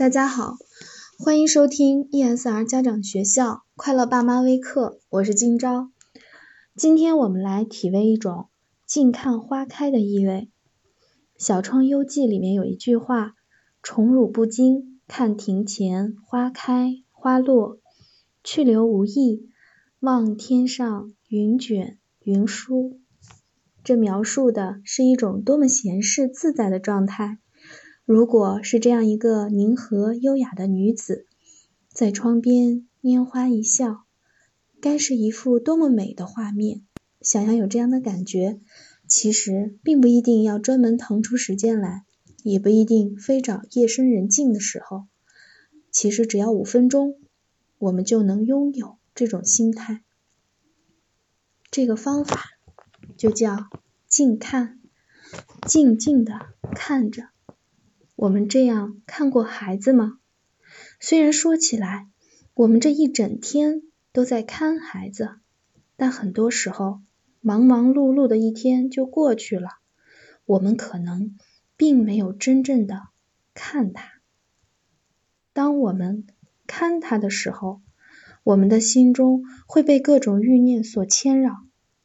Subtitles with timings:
[0.00, 0.56] 大家好，
[1.18, 5.90] 欢迎收听 ESR 家长学校快乐爸妈微课，我是今朝。
[6.74, 8.48] 今天我们来体味一种
[8.86, 10.48] 静看花开的意味。
[11.44, 13.34] 《小窗幽记》里面有一句话
[13.84, 17.76] ：“宠辱不惊，看庭前花开花落，
[18.42, 19.50] 去留无意，
[19.98, 22.98] 望天上云卷云舒。”
[23.84, 27.38] 这描述的是一种多么闲适自在的状态。
[28.12, 31.26] 如果是这样一个宁和优雅的女子，
[31.92, 34.02] 在窗边拈花一笑，
[34.80, 36.82] 该是一幅多么美的画面！
[37.20, 38.58] 想要有这样的感觉，
[39.06, 42.04] 其实并不一定要专门腾出时间来，
[42.42, 45.04] 也不一定非找夜深人静的时候。
[45.92, 47.14] 其实只要五分钟，
[47.78, 50.02] 我们就能拥有这种心态。
[51.70, 52.42] 这个方法
[53.16, 53.68] 就叫
[54.08, 54.80] 静看，
[55.64, 56.40] 静静的
[56.74, 57.28] 看着。
[58.20, 60.18] 我们这样看过孩子吗？
[61.00, 62.06] 虽然说起来，
[62.52, 63.80] 我们这一整天
[64.12, 65.36] 都在看孩子，
[65.96, 67.00] 但很多时候，
[67.40, 69.70] 忙忙碌碌的一天就过去了，
[70.44, 71.38] 我们可能
[71.78, 73.04] 并没有真正的
[73.54, 74.20] 看他。
[75.54, 76.26] 当我们
[76.66, 77.80] 看他的时候，
[78.44, 81.54] 我们的心中会被各种欲念所牵扰，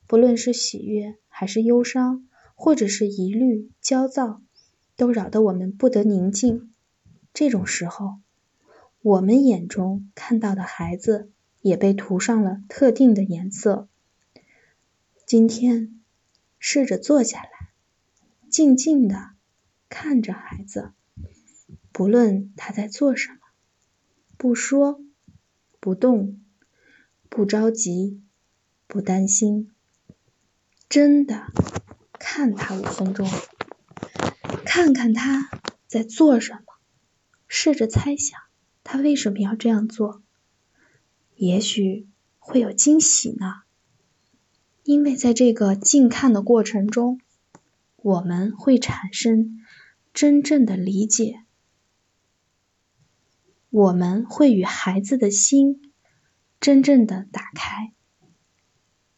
[0.07, 2.25] 不论是喜悦还是忧伤，
[2.55, 4.41] 或者是疑虑、焦躁。
[4.95, 6.73] 都扰得我们不得宁静。
[7.33, 8.19] 这种时候，
[9.01, 13.87] 我们眼中看到的孩子也被涂上了特定的颜色。
[15.25, 15.99] 今天，
[16.59, 17.49] 试着坐下来，
[18.49, 19.31] 静静的
[19.89, 20.91] 看着孩子，
[21.91, 23.39] 不论他在做什么，
[24.37, 25.01] 不说，
[25.79, 26.39] 不动，
[27.27, 28.21] 不着急，
[28.87, 29.71] 不担心，
[30.87, 31.47] 真的
[32.13, 33.27] 看他五分钟。
[34.75, 35.49] 看看他
[35.87, 36.59] 在做什么，
[37.47, 38.41] 试着猜想
[38.83, 40.21] 他为什么要这样做，
[41.37, 42.09] 也许
[42.39, 43.53] 会有惊喜呢。
[44.83, 47.21] 因为在这个近看的过程中，
[47.95, 49.61] 我们会产生
[50.13, 51.45] 真正的理解，
[53.69, 55.93] 我们会与孩子的心
[56.59, 57.93] 真正的打开。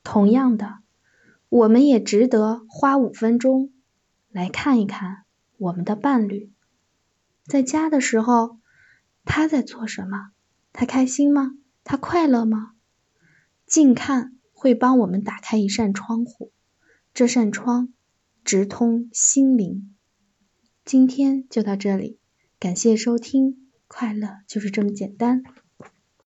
[0.04, 0.78] 同样的，
[1.50, 3.74] 我们也值得花五分钟
[4.30, 5.24] 来看一看。
[5.58, 6.52] 我们的伴侣
[7.46, 8.60] 在家的时候，
[9.26, 10.32] 他在做什么？
[10.72, 11.52] 他开心吗？
[11.84, 12.74] 他快乐吗？
[13.66, 16.52] 近看会帮我们打开一扇窗户，
[17.14, 17.94] 这扇窗
[18.44, 19.96] 直通心灵。
[20.86, 22.20] 今天就到这里，
[22.60, 25.44] 感谢收听，快乐就是这么简单。